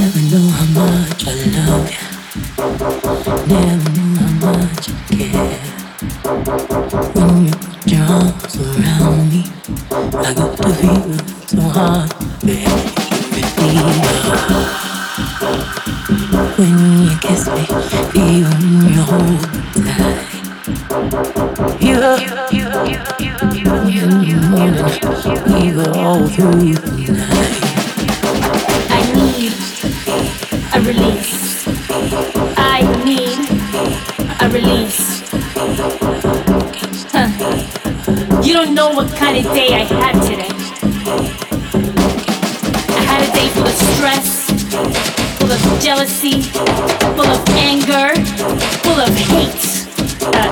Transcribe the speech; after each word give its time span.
Never 0.00 0.22
know 0.32 0.48
how 0.48 0.64
much 0.80 1.26
I 1.26 1.30
love 1.56 1.90
you. 1.92 2.00
Never 3.52 3.88
knew 3.90 4.12
how 4.16 4.32
much 4.40 4.88
I 4.88 4.92
care. 5.12 5.60
When 7.12 7.44
you 7.44 7.52
put 8.40 8.56
around 8.56 9.28
me, 9.28 9.42
I 10.16 10.32
got 10.32 10.56
the 10.56 10.72
feeling 10.80 11.26
so 11.46 11.60
hard 11.76 12.08
bear. 12.40 12.72
When 16.56 16.74
you 17.04 17.14
kiss 17.20 17.44
me, 17.48 17.62
feel 18.12 18.48
when 18.48 18.72
you 18.88 19.02
hold 19.02 19.42
tight. 19.84 20.30
You, 21.78 21.96
you, 22.16 22.32
you, 22.56 22.66
you, 22.88 23.00
you, 23.20 23.74
you, 23.90 24.04
you, 24.24 24.36
morning, 24.48 24.88
we 25.52 25.60
go 25.72 25.84
all 25.92 26.22
through 26.26 26.72
the 26.72 27.12
night. 27.12 27.60
I 27.62 27.69
need 29.50 30.74
a 30.74 30.80
release. 30.80 31.66
I 32.56 32.82
need 33.04 33.38
a 34.40 34.48
release. 34.48 35.22
Huh. 37.12 38.42
You 38.42 38.52
don't 38.54 38.74
know 38.74 38.90
what 38.90 39.14
kind 39.16 39.36
of 39.38 39.44
day 39.52 39.74
I 39.74 39.84
had 39.84 40.14
today. 40.22 40.54
I 42.96 43.02
had 43.10 43.20
a 43.28 43.32
day 43.32 43.48
full 43.48 43.66
of 43.66 43.76
stress, 43.94 44.50
full 45.38 45.52
of 45.52 45.60
jealousy, 45.80 46.42
full 47.16 47.26
of 47.26 47.48
anger, 47.50 48.14
full 48.84 49.00
of 49.00 49.14
hate. 49.30 49.88
Uh, 50.22 50.50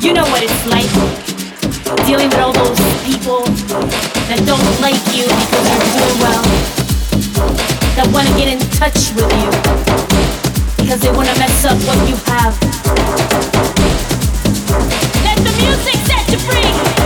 you 0.00 0.12
know 0.12 0.24
what 0.32 0.42
it's 0.42 0.66
like 0.66 0.90
dealing 2.06 2.28
with 2.28 2.38
all 2.38 2.52
those 2.52 2.78
people 3.04 3.40
that 4.28 4.40
don't 4.46 4.64
like 4.80 5.00
you 5.16 5.24
because 5.24 5.64
you're 5.68 5.92
doing 5.96 6.18
well, 6.20 6.77
to 8.16 8.34
get 8.34 8.48
in 8.48 8.58
touch 8.78 9.12
with 9.14 9.30
you 9.32 9.50
because 10.76 11.00
they 11.00 11.10
want 11.10 11.28
to 11.28 11.38
mess 11.38 11.64
up 11.64 11.76
what 11.86 11.98
you 12.08 12.16
have. 12.26 12.54
Let 15.24 15.36
the 15.38 15.52
music 15.60 15.94
set 16.06 16.28
you 16.30 16.38
free. 16.38 16.97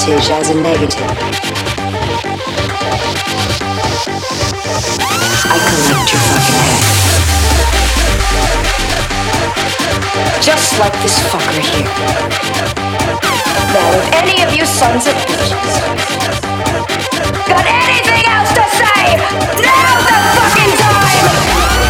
voltage 0.00 0.30
as 0.30 0.48
a 0.50 0.54
negative. 0.54 1.00
I 5.44 5.58
collect 5.68 6.12
your 6.12 6.22
fucking 6.28 6.60
head. 6.64 6.82
Just 10.42 10.78
like 10.78 10.92
this 11.02 11.18
fucker 11.28 11.60
here. 11.60 11.84
Now, 13.74 13.90
if 13.98 14.12
any 14.14 14.42
of 14.42 14.54
you 14.56 14.64
sons 14.64 15.06
of 15.06 15.14
bitches 15.14 15.60
got 17.46 17.66
anything 17.66 18.24
else 18.26 18.52
to 18.54 18.64
say, 18.80 19.16
now's 19.60 20.04
the 20.06 20.16
fucking 20.36 20.76
time! 20.78 21.89